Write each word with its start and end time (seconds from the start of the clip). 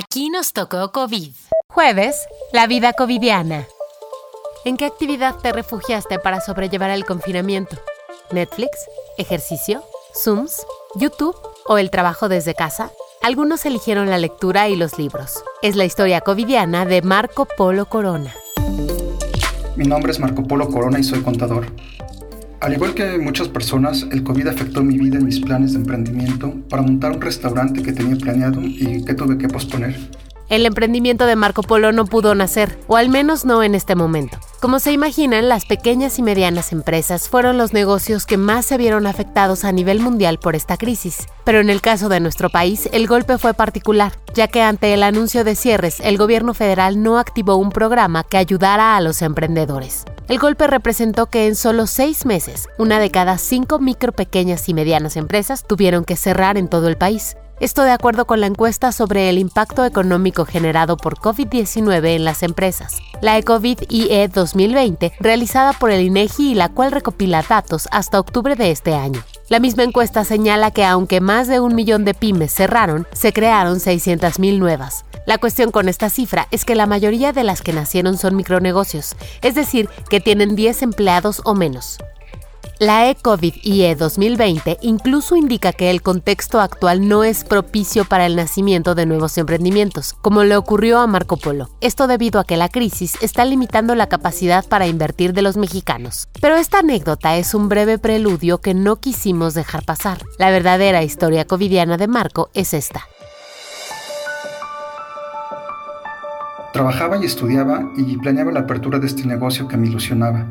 Aquí 0.00 0.30
nos 0.30 0.52
tocó 0.52 0.92
COVID. 0.92 1.32
Jueves, 1.66 2.14
la 2.52 2.68
vida 2.68 2.92
covidiana. 2.92 3.66
¿En 4.64 4.76
qué 4.76 4.84
actividad 4.84 5.34
te 5.42 5.52
refugiaste 5.52 6.20
para 6.20 6.40
sobrellevar 6.40 6.90
el 6.90 7.04
confinamiento? 7.04 7.76
¿Netflix? 8.30 8.70
¿Ejercicio? 9.16 9.82
¿Zooms? 10.14 10.64
¿YouTube? 10.94 11.34
¿O 11.66 11.78
el 11.78 11.90
trabajo 11.90 12.28
desde 12.28 12.54
casa? 12.54 12.92
Algunos 13.22 13.66
eligieron 13.66 14.08
la 14.08 14.18
lectura 14.18 14.68
y 14.68 14.76
los 14.76 15.00
libros. 15.00 15.42
Es 15.62 15.74
la 15.74 15.84
historia 15.84 16.20
covidiana 16.20 16.84
de 16.84 17.02
Marco 17.02 17.48
Polo 17.56 17.86
Corona. 17.86 18.32
Mi 19.74 19.84
nombre 19.84 20.12
es 20.12 20.20
Marco 20.20 20.44
Polo 20.44 20.68
Corona 20.68 21.00
y 21.00 21.02
soy 21.02 21.22
contador. 21.22 21.66
Al 22.60 22.72
igual 22.72 22.92
que 22.92 23.18
muchas 23.18 23.48
personas, 23.48 24.04
el 24.10 24.24
COVID 24.24 24.48
afectó 24.48 24.82
mi 24.82 24.98
vida 24.98 25.18
y 25.20 25.22
mis 25.22 25.38
planes 25.38 25.72
de 25.72 25.78
emprendimiento 25.78 26.52
para 26.68 26.82
montar 26.82 27.12
un 27.12 27.20
restaurante 27.20 27.82
que 27.82 27.92
tenía 27.92 28.16
planeado 28.16 28.60
y 28.62 29.04
que 29.04 29.14
tuve 29.14 29.38
que 29.38 29.46
posponer. 29.46 29.96
El 30.48 30.64
emprendimiento 30.64 31.26
de 31.26 31.36
Marco 31.36 31.62
Polo 31.62 31.92
no 31.92 32.06
pudo 32.06 32.34
nacer, 32.34 32.78
o 32.88 32.96
al 32.96 33.10
menos 33.10 33.44
no 33.44 33.62
en 33.62 33.74
este 33.74 33.94
momento. 33.94 34.38
Como 34.60 34.80
se 34.80 34.92
imaginan, 34.92 35.48
las 35.48 35.66
pequeñas 35.66 36.18
y 36.18 36.22
medianas 36.22 36.72
empresas 36.72 37.28
fueron 37.28 37.58
los 37.58 37.74
negocios 37.74 38.24
que 38.24 38.38
más 38.38 38.64
se 38.64 38.78
vieron 38.78 39.06
afectados 39.06 39.64
a 39.64 39.72
nivel 39.72 40.00
mundial 40.00 40.38
por 40.38 40.56
esta 40.56 40.78
crisis. 40.78 41.26
Pero 41.44 41.60
en 41.60 41.68
el 41.68 41.82
caso 41.82 42.08
de 42.08 42.20
nuestro 42.20 42.48
país, 42.48 42.88
el 42.92 43.06
golpe 43.06 43.36
fue 43.36 43.52
particular, 43.52 44.14
ya 44.34 44.48
que 44.48 44.62
ante 44.62 44.94
el 44.94 45.02
anuncio 45.02 45.44
de 45.44 45.54
cierres, 45.54 46.00
el 46.00 46.16
gobierno 46.16 46.54
federal 46.54 47.02
no 47.02 47.18
activó 47.18 47.56
un 47.56 47.70
programa 47.70 48.24
que 48.24 48.38
ayudara 48.38 48.96
a 48.96 49.00
los 49.02 49.20
emprendedores. 49.20 50.06
El 50.28 50.38
golpe 50.38 50.66
representó 50.66 51.26
que 51.26 51.46
en 51.46 51.56
solo 51.56 51.86
seis 51.86 52.26
meses, 52.26 52.68
una 52.76 53.00
de 53.00 53.10
cada 53.10 53.38
cinco 53.38 53.78
micro, 53.78 54.12
pequeñas 54.12 54.68
y 54.68 54.74
medianas 54.74 55.16
empresas 55.16 55.64
tuvieron 55.66 56.04
que 56.04 56.16
cerrar 56.16 56.58
en 56.58 56.68
todo 56.68 56.88
el 56.88 56.98
país. 56.98 57.38
Esto 57.60 57.82
de 57.82 57.92
acuerdo 57.92 58.26
con 58.26 58.42
la 58.42 58.46
encuesta 58.46 58.92
sobre 58.92 59.30
el 59.30 59.38
impacto 59.38 59.86
económico 59.86 60.44
generado 60.44 60.98
por 60.98 61.16
COVID-19 61.18 62.14
en 62.14 62.24
las 62.26 62.42
empresas, 62.42 62.98
la 63.22 63.38
ECOVID 63.38 63.84
IE 63.88 64.28
2020, 64.28 65.14
realizada 65.18 65.72
por 65.72 65.90
el 65.90 66.02
INEGI 66.02 66.50
y 66.50 66.54
la 66.54 66.68
cual 66.68 66.92
recopila 66.92 67.42
datos 67.42 67.88
hasta 67.90 68.20
octubre 68.20 68.54
de 68.54 68.70
este 68.70 68.94
año. 68.94 69.24
La 69.48 69.60
misma 69.60 69.82
encuesta 69.82 70.24
señala 70.24 70.72
que 70.72 70.84
aunque 70.84 71.22
más 71.22 71.48
de 71.48 71.58
un 71.58 71.74
millón 71.74 72.04
de 72.04 72.12
pymes 72.12 72.52
cerraron, 72.52 73.06
se 73.12 73.32
crearon 73.32 73.78
600.000 73.78 74.58
nuevas. 74.58 75.06
La 75.28 75.36
cuestión 75.36 75.70
con 75.72 75.90
esta 75.90 76.08
cifra 76.08 76.48
es 76.50 76.64
que 76.64 76.74
la 76.74 76.86
mayoría 76.86 77.34
de 77.34 77.44
las 77.44 77.60
que 77.60 77.74
nacieron 77.74 78.16
son 78.16 78.34
micronegocios, 78.34 79.14
es 79.42 79.54
decir, 79.54 79.90
que 80.08 80.20
tienen 80.20 80.56
10 80.56 80.80
empleados 80.80 81.42
o 81.44 81.54
menos. 81.54 81.98
La 82.78 83.10
E-COVID-IE 83.10 83.94
2020 83.94 84.78
incluso 84.80 85.36
indica 85.36 85.74
que 85.74 85.90
el 85.90 86.00
contexto 86.00 86.62
actual 86.62 87.06
no 87.08 87.24
es 87.24 87.44
propicio 87.44 88.06
para 88.06 88.24
el 88.24 88.36
nacimiento 88.36 88.94
de 88.94 89.04
nuevos 89.04 89.36
emprendimientos, 89.36 90.14
como 90.22 90.44
le 90.44 90.56
ocurrió 90.56 90.98
a 90.98 91.06
Marco 91.06 91.36
Polo. 91.36 91.68
Esto 91.82 92.06
debido 92.06 92.40
a 92.40 92.44
que 92.44 92.56
la 92.56 92.70
crisis 92.70 93.18
está 93.20 93.44
limitando 93.44 93.94
la 93.94 94.08
capacidad 94.08 94.64
para 94.64 94.86
invertir 94.86 95.34
de 95.34 95.42
los 95.42 95.58
mexicanos. 95.58 96.28
Pero 96.40 96.56
esta 96.56 96.78
anécdota 96.78 97.36
es 97.36 97.52
un 97.52 97.68
breve 97.68 97.98
preludio 97.98 98.62
que 98.62 98.72
no 98.72 98.96
quisimos 98.96 99.52
dejar 99.52 99.84
pasar. 99.84 100.24
La 100.38 100.48
verdadera 100.48 101.02
historia 101.02 101.44
covidiana 101.44 101.98
de 101.98 102.08
Marco 102.08 102.48
es 102.54 102.72
esta. 102.72 103.04
Trabajaba 106.72 107.16
y 107.16 107.24
estudiaba 107.24 107.90
y 107.96 108.16
planeaba 108.18 108.52
la 108.52 108.60
apertura 108.60 108.98
de 108.98 109.06
este 109.06 109.26
negocio 109.26 109.68
que 109.68 109.76
me 109.76 109.86
ilusionaba. 109.86 110.46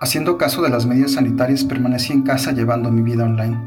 Haciendo 0.00 0.38
caso 0.38 0.62
de 0.62 0.70
las 0.70 0.86
medidas 0.86 1.12
sanitarias, 1.12 1.64
permanecí 1.64 2.12
en 2.12 2.22
casa 2.22 2.52
llevando 2.52 2.90
mi 2.90 3.02
vida 3.02 3.24
online. 3.24 3.58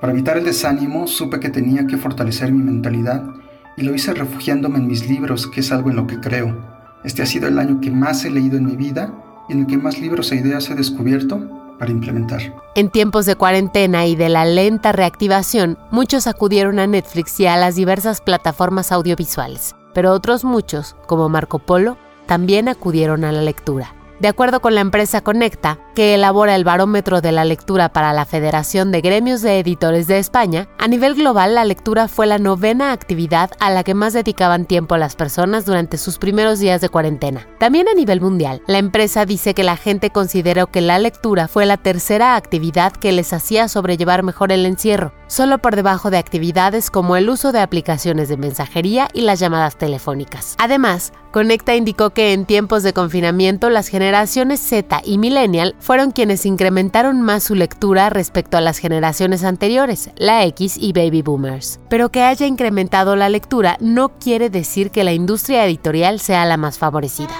Para 0.00 0.12
evitar 0.12 0.36
el 0.36 0.44
desánimo, 0.44 1.06
supe 1.06 1.40
que 1.40 1.50
tenía 1.50 1.86
que 1.86 1.96
fortalecer 1.96 2.52
mi 2.52 2.62
mentalidad 2.62 3.24
y 3.76 3.82
lo 3.82 3.94
hice 3.94 4.14
refugiándome 4.14 4.78
en 4.78 4.86
mis 4.86 5.08
libros, 5.08 5.46
que 5.46 5.60
es 5.60 5.72
algo 5.72 5.90
en 5.90 5.96
lo 5.96 6.06
que 6.06 6.20
creo. 6.20 6.56
Este 7.04 7.22
ha 7.22 7.26
sido 7.26 7.48
el 7.48 7.58
año 7.58 7.80
que 7.80 7.90
más 7.90 8.24
he 8.24 8.30
leído 8.30 8.56
en 8.56 8.66
mi 8.66 8.76
vida 8.76 9.12
y 9.48 9.52
en 9.52 9.60
el 9.60 9.66
que 9.66 9.76
más 9.76 10.00
libros 10.00 10.30
e 10.30 10.36
ideas 10.36 10.70
he 10.70 10.74
descubierto 10.74 11.40
para 11.78 11.90
implementar. 11.90 12.40
En 12.76 12.90
tiempos 12.90 13.26
de 13.26 13.34
cuarentena 13.34 14.06
y 14.06 14.14
de 14.14 14.28
la 14.28 14.44
lenta 14.44 14.92
reactivación, 14.92 15.78
muchos 15.90 16.28
acudieron 16.28 16.78
a 16.78 16.86
Netflix 16.86 17.40
y 17.40 17.46
a 17.46 17.56
las 17.56 17.74
diversas 17.74 18.20
plataformas 18.20 18.92
audiovisuales, 18.92 19.74
pero 19.94 20.12
otros 20.12 20.44
muchos, 20.44 20.96
como 21.06 21.28
Marco 21.28 21.58
Polo, 21.58 21.96
también 22.26 22.68
acudieron 22.68 23.24
a 23.24 23.32
la 23.32 23.42
lectura. 23.42 23.94
De 24.20 24.28
acuerdo 24.28 24.60
con 24.60 24.74
la 24.74 24.80
empresa 24.80 25.22
Conecta, 25.22 25.80
que 25.94 26.14
elabora 26.14 26.56
el 26.56 26.64
barómetro 26.64 27.20
de 27.20 27.32
la 27.32 27.44
lectura 27.44 27.92
para 27.92 28.12
la 28.12 28.24
Federación 28.24 28.92
de 28.92 29.00
Gremios 29.00 29.42
de 29.42 29.58
Editores 29.58 30.06
de 30.06 30.18
España, 30.18 30.68
a 30.78 30.88
nivel 30.88 31.14
global 31.14 31.54
la 31.54 31.64
lectura 31.64 32.08
fue 32.08 32.26
la 32.26 32.38
novena 32.38 32.92
actividad 32.92 33.50
a 33.60 33.70
la 33.70 33.84
que 33.84 33.94
más 33.94 34.12
dedicaban 34.12 34.64
tiempo 34.64 34.96
las 34.96 35.16
personas 35.16 35.64
durante 35.66 35.98
sus 35.98 36.18
primeros 36.18 36.58
días 36.58 36.80
de 36.80 36.88
cuarentena. 36.88 37.46
También 37.58 37.88
a 37.88 37.94
nivel 37.94 38.20
mundial, 38.20 38.62
la 38.66 38.78
empresa 38.78 39.26
dice 39.26 39.54
que 39.54 39.64
la 39.64 39.76
gente 39.76 40.10
consideró 40.10 40.68
que 40.68 40.80
la 40.80 40.98
lectura 40.98 41.48
fue 41.48 41.66
la 41.66 41.76
tercera 41.76 42.36
actividad 42.36 42.92
que 42.92 43.12
les 43.12 43.32
hacía 43.32 43.68
sobrellevar 43.68 44.22
mejor 44.22 44.52
el 44.52 44.66
encierro, 44.66 45.12
solo 45.26 45.58
por 45.58 45.76
debajo 45.76 46.10
de 46.10 46.18
actividades 46.18 46.90
como 46.90 47.16
el 47.16 47.28
uso 47.28 47.52
de 47.52 47.60
aplicaciones 47.60 48.28
de 48.28 48.36
mensajería 48.36 49.08
y 49.12 49.22
las 49.22 49.40
llamadas 49.40 49.76
telefónicas. 49.76 50.56
Además, 50.58 51.12
Conecta 51.32 51.74
indicó 51.74 52.10
que 52.10 52.34
en 52.34 52.44
tiempos 52.44 52.82
de 52.82 52.92
confinamiento 52.92 53.70
las 53.70 53.88
generaciones 53.88 54.60
Z 54.60 55.00
y 55.02 55.16
Millennial 55.16 55.74
fueron 55.82 56.12
quienes 56.12 56.46
incrementaron 56.46 57.20
más 57.22 57.42
su 57.42 57.56
lectura 57.56 58.08
respecto 58.08 58.56
a 58.56 58.60
las 58.60 58.78
generaciones 58.78 59.42
anteriores, 59.42 60.10
la 60.16 60.44
X 60.44 60.76
y 60.78 60.92
Baby 60.92 61.22
Boomers. 61.22 61.80
Pero 61.88 62.10
que 62.10 62.22
haya 62.22 62.46
incrementado 62.46 63.16
la 63.16 63.28
lectura 63.28 63.76
no 63.80 64.10
quiere 64.18 64.48
decir 64.48 64.92
que 64.92 65.02
la 65.02 65.12
industria 65.12 65.66
editorial 65.66 66.20
sea 66.20 66.46
la 66.46 66.56
más 66.56 66.78
favorecida. 66.78 67.34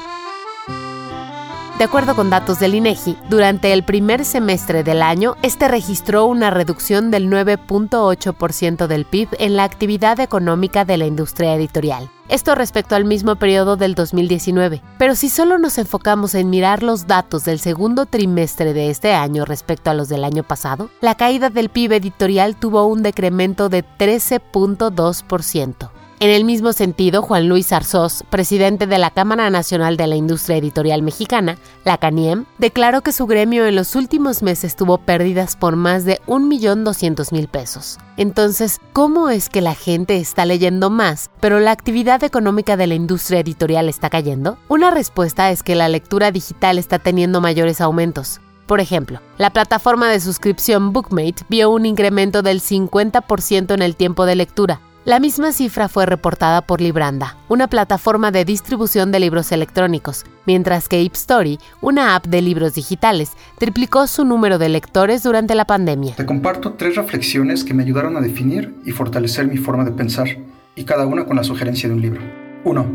De 1.79 1.85
acuerdo 1.85 2.15
con 2.15 2.31
datos 2.31 2.59
del 2.61 2.75
INEGI, 2.75 3.17
durante 3.29 3.73
el 3.73 3.85
primer 3.85 4.25
semestre 4.25 4.85
del 4.85 5.03
año, 5.03 5.37
este 5.43 5.69
registró 5.69 6.27
una 6.27 6.51
reducción 6.51 7.11
del 7.11 7.29
9.8% 7.31 8.87
del 8.87 9.05
PIB 9.05 9.29
en 9.39 9.57
la 9.57 9.65
actividad 9.65 10.21
económica 10.21 10.85
de 10.85 10.97
la 10.97 11.07
industria 11.07 11.55
editorial. 11.55 12.11
Esto 12.33 12.55
respecto 12.55 12.95
al 12.95 13.05
mismo 13.05 13.37
periodo 13.37 13.77
del 13.77 13.95
2019. 13.95 14.81
Pero 14.97 15.15
si 15.15 15.29
solo 15.29 15.59
nos 15.59 15.77
enfocamos 15.77 16.35
en 16.35 16.49
mirar 16.49 16.83
los 16.83 17.07
datos 17.07 17.45
del 17.45 17.59
segundo 17.59 18.07
trimestre 18.07 18.73
de 18.73 18.89
este 18.89 19.13
año 19.13 19.45
respecto 19.45 19.91
a 19.91 19.95
los 19.95 20.09
del 20.09 20.25
año 20.25 20.43
pasado, 20.43 20.89
la 21.03 21.15
caída 21.15 21.51
del 21.51 21.69
PIB 21.69 21.93
editorial 21.93 22.57
tuvo 22.57 22.87
un 22.87 23.03
decremento 23.03 23.69
de 23.69 23.85
13.2%. 23.85 25.91
En 26.23 26.31
el 26.31 26.45
mismo 26.45 26.73
sentido, 26.73 27.21
Juan 27.21 27.49
Luis 27.49 27.73
Arzós, 27.73 28.23
presidente 28.31 28.87
de 28.87 28.97
la 28.97 29.11
Cámara 29.11 29.51
Nacional 29.51 29.97
de 29.97 30.07
la 30.07 30.15
Industria 30.15 30.57
Editorial 30.57 31.03
Mexicana, 31.03 31.59
la 31.85 31.99
CANIEM, 31.99 32.45
declaró 32.59 33.01
que 33.01 33.11
su 33.11 33.27
gremio 33.27 33.67
en 33.67 33.75
los 33.75 33.97
últimos 33.97 34.41
meses 34.41 34.77
tuvo 34.77 34.99
pérdidas 34.99 35.57
por 35.57 35.75
más 35.75 36.05
de 36.05 36.21
1.200.000 36.29 37.49
pesos. 37.49 37.99
Entonces, 38.17 38.79
¿cómo 38.93 39.31
es 39.31 39.49
que 39.49 39.63
la 39.63 39.75
gente 39.75 40.19
está 40.19 40.47
leyendo 40.47 40.91
más, 40.91 41.29
pero 41.41 41.59
la 41.59 41.73
actividad 41.73 42.23
económica 42.23 42.77
de 42.77 42.87
la 42.87 42.95
industria 42.95 43.41
editorial 43.41 43.89
está 43.89 44.09
cayendo? 44.09 44.59
Una 44.69 44.93
respuesta 44.93 45.51
es 45.51 45.65
que 45.65 45.75
la 45.75 45.89
lectura 45.89 46.31
digital 46.31 46.79
está 46.79 47.01
teniendo 47.01 47.41
mayores 47.41 47.81
aumentos. 47.81 48.41
Por 48.67 48.79
ejemplo, 48.79 49.21
la 49.39 49.51
plataforma 49.51 50.09
de 50.09 50.21
suscripción 50.21 50.93
Bookmate 50.93 51.43
vio 51.49 51.71
un 51.71 51.85
incremento 51.85 52.43
del 52.43 52.61
50% 52.61 53.75
en 53.75 53.83
el 53.83 53.97
tiempo 53.97 54.25
de 54.25 54.37
lectura, 54.37 54.81
la 55.05 55.19
misma 55.19 55.51
cifra 55.51 55.89
fue 55.89 56.07
reportada 56.07 56.63
por 56.63 56.81
Libranda, 56.81 57.37
una 57.49 57.67
plataforma 57.67 58.31
de 58.31 58.45
distribución 58.45 59.11
de 59.11 59.19
libros 59.19 59.51
electrónicos, 59.51 60.25
mientras 60.47 60.89
que 60.89 61.03
Ipstory, 61.03 61.59
una 61.81 62.15
app 62.15 62.27
de 62.27 62.41
libros 62.41 62.75
digitales, 62.75 63.33
triplicó 63.59 64.07
su 64.07 64.25
número 64.25 64.59
de 64.59 64.69
lectores 64.69 65.25
durante 65.25 65.57
la 65.57 65.65
pandemia. 65.65 66.15
Te 66.15 66.25
comparto 66.25 66.75
tres 66.75 66.95
reflexiones 66.95 67.65
que 67.65 67.75
me 67.75 67.83
ayudaron 67.83 68.17
a 68.17 68.21
definir 68.21 68.77
y 68.85 68.93
fortalecer 68.93 69.49
mi 69.49 69.57
forma 69.57 69.85
de 69.85 69.91
pensar, 69.91 70.29
y 70.77 70.85
cada 70.85 71.05
una 71.07 71.25
con 71.25 71.37
la 71.37 71.43
sugerencia 71.43 71.89
de 71.89 71.97
un 71.97 72.03
libro. 72.03 72.23
1. 72.65 72.87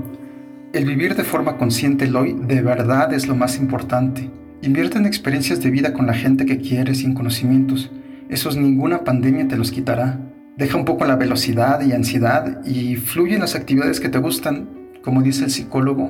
El 0.71 0.85
vivir 0.85 1.13
de 1.15 1.25
forma 1.25 1.57
consciente 1.57 2.05
el 2.05 2.15
hoy 2.15 2.37
de 2.39 2.61
verdad 2.61 3.13
es 3.13 3.27
lo 3.27 3.35
más 3.35 3.57
importante. 3.57 4.31
Invierte 4.61 4.97
en 4.97 5.05
experiencias 5.05 5.61
de 5.61 5.71
vida 5.71 5.91
con 5.91 6.07
la 6.07 6.13
gente 6.13 6.45
que 6.45 6.59
quieres 6.59 6.99
sin 6.99 7.13
conocimientos. 7.13 7.91
Esos 8.29 8.55
ninguna 8.55 9.03
pandemia 9.03 9.47
te 9.49 9.57
los 9.57 9.71
quitará. 9.71 10.19
Deja 10.57 10.75
un 10.75 10.85
poco 10.85 11.05
la 11.05 11.15
velocidad 11.15 11.81
y 11.81 11.91
ansiedad 11.91 12.65
y 12.65 12.95
fluye 12.95 13.35
en 13.35 13.41
las 13.41 13.53
actividades 13.53 13.99
que 13.99 14.09
te 14.09 14.17
gustan, 14.17 14.67
como 15.03 15.21
dice 15.21 15.43
el 15.43 15.51
psicólogo 15.51 16.09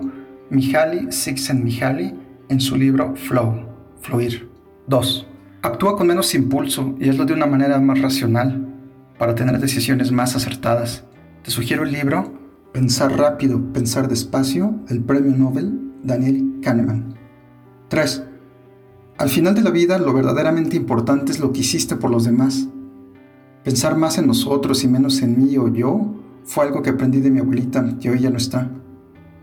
Mihaly 0.49 1.09
Csikszentmihalyi 1.09 2.13
en 2.47 2.61
su 2.61 2.77
libro 2.77 3.13
Flow, 3.17 3.67
Fluir. 3.99 4.49
2. 4.87 5.27
Actúa 5.63 5.97
con 5.97 6.07
menos 6.07 6.33
impulso 6.33 6.95
y 6.97 7.09
hazlo 7.09 7.25
de 7.25 7.33
una 7.33 7.45
manera 7.45 7.77
más 7.81 7.99
racional 7.99 8.73
para 9.19 9.35
tener 9.35 9.59
decisiones 9.59 10.13
más 10.13 10.37
acertadas. 10.37 11.03
Te 11.43 11.51
sugiero 11.51 11.83
el 11.83 11.91
libro 11.91 12.33
Pensar 12.71 13.17
rápido, 13.17 13.73
pensar 13.73 14.07
despacio, 14.07 14.79
el 14.87 15.01
premio 15.01 15.35
Nobel 15.35 15.91
Daniel 16.03 16.61
Kahneman. 16.61 17.15
3. 17.89 18.23
Al 19.17 19.27
final 19.27 19.55
de 19.55 19.63
la 19.63 19.71
vida 19.71 19.97
lo 19.97 20.13
verdaderamente 20.13 20.77
importante 20.77 21.33
es 21.33 21.41
lo 21.41 21.51
que 21.51 21.61
hiciste 21.61 21.97
por 21.97 22.11
los 22.11 22.23
demás 22.23 22.69
Pensar 23.67 23.97
más 23.97 24.17
en 24.17 24.27
nosotros 24.27 24.81
y 24.85 24.87
menos 24.87 25.21
en 25.21 25.37
mí 25.37 25.57
o 25.57 25.67
yo 25.67 25.99
fue 26.45 26.63
algo 26.63 26.81
que 26.81 26.91
aprendí 26.91 27.19
de 27.19 27.29
mi 27.29 27.41
abuelita, 27.41 27.97
que 27.99 28.09
hoy 28.09 28.19
ya 28.21 28.29
no 28.29 28.37
está. 28.37 28.71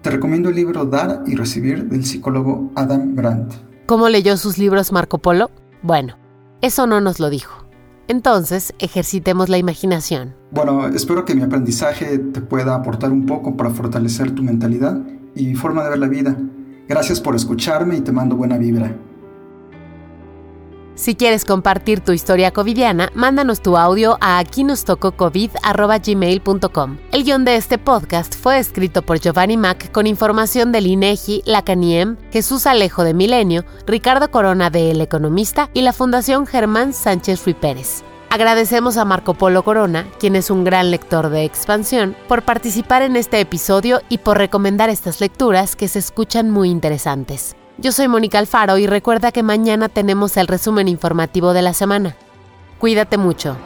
Te 0.01 0.09
recomiendo 0.09 0.49
el 0.49 0.55
libro 0.55 0.87
Dar 0.87 1.25
y 1.27 1.35
Recibir 1.35 1.91
del 1.91 2.07
psicólogo 2.07 2.71
Adam 2.75 3.15
Grant. 3.15 3.53
¿Cómo 3.85 4.09
leyó 4.09 4.39
sus 4.39 4.57
libros 4.57 4.93
Marco 4.93 5.19
Polo? 5.19 5.51
Bueno, 5.83 6.17
eso 6.63 6.87
no 6.87 7.03
nos 7.03 7.21
lo 7.21 7.29
dijo. 7.29 7.67
Entonces, 8.09 8.73
ejercitemos 8.79 9.51
la 9.51 9.59
imaginación. 9.59 10.35
Bueno, 10.53 10.89
espero 10.89 11.27
que 11.27 11.35
mi 11.35 11.43
aprendizaje 11.43 12.17
te 12.17 12.41
pueda 12.41 12.77
aportar 12.77 13.13
un 13.13 13.27
poco 13.27 13.59
para 13.59 13.69
fortalecer 13.69 14.31
tu 14.35 14.43
mentalidad 14.43 15.03
y 15.35 15.55
forma 15.55 15.85
de 15.85 15.91
ver 15.91 15.99
la 15.99 16.09
vida. 16.09 16.35
Gracias 16.89 17.21
por 17.21 17.37
escucharme 17.37 17.99
y 17.99 18.01
te 18.01 18.11
mando 18.11 18.37
buena 18.37 18.57
vibra. 18.57 18.97
Si 20.97 21.17
quieres 21.17 21.45
compartir 21.45 22.01
tu 22.01 22.13
historia 22.13 22.53
covidiana, 22.53 23.11
mándanos 23.15 23.61
tu 23.61 23.77
audio 23.77 24.17
a 24.21 24.39
aquí 24.39 24.63
nos 24.63 24.85
El 27.11 27.25
guion 27.25 27.45
de 27.45 27.57
este 27.57 27.79
podcast 27.79 28.37
fue 28.37 28.61
escrito 28.61 29.03
por 29.03 29.19
Giovanni 29.19 29.57
Mac 29.57 29.91
con 29.91 30.07
información 30.07 30.71
del 30.71 30.87
INEGI, 30.87 31.43
la 31.47 31.63
CANIEM, 31.63 32.17
Jesús 32.31 32.69
Alejo 32.69 33.03
de 33.03 33.13
Milenio, 33.13 33.65
Ricardo 33.87 34.31
Corona 34.31 34.71
de 34.71 34.93
El 34.93 35.01
Economista 35.01 35.69
y 35.75 35.83
la 35.83 35.93
Fundación 35.93 36.47
Germán 36.47 36.93
Sánchez 36.93 37.45
Ruy 37.45 37.55
Pérez. 37.55 38.05
Agradecemos 38.31 38.97
a 38.97 39.05
Marco 39.05 39.35
Polo 39.35 39.65
Corona, 39.65 40.07
quien 40.21 40.37
es 40.37 40.49
un 40.49 40.63
gran 40.63 40.93
lector 40.93 41.29
de 41.29 41.43
expansión, 41.43 42.15
por 42.29 42.43
participar 42.43 43.03
en 43.03 43.17
este 43.17 43.41
episodio 43.41 44.01
y 44.09 44.19
por 44.19 44.39
recomendar 44.39 44.91
estas 44.91 45.21
lecturas 45.21 45.75
que 45.75 45.89
se 45.89 45.99
escuchan 45.99 46.51
muy 46.51 46.71
interesantes. 46.71 47.57
Yo 47.77 47.91
soy 47.91 48.07
Mónica 48.07 48.39
Alfaro 48.39 48.79
y 48.79 48.87
recuerda 48.87 49.33
que 49.33 49.43
mañana 49.43 49.89
tenemos 49.89 50.37
el 50.37 50.47
resumen 50.47 50.87
informativo 50.87 51.53
de 51.53 51.63
la 51.63 51.75
semana. 51.75 52.15
Cuídate 52.79 53.19
mucho. 53.19 53.57